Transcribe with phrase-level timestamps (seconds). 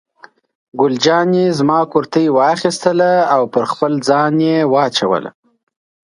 [0.79, 5.31] ګل جانې زما کورتۍ واخیستله او پر خپل ځان یې واچوله.